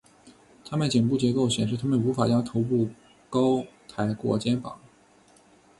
[0.65, 2.89] 它们颈部结构显示它们无法将头部
[3.29, 4.79] 高抬过肩膀。